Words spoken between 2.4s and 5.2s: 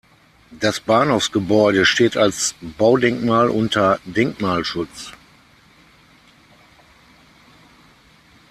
Baudenkmal unter Denkmalschutz.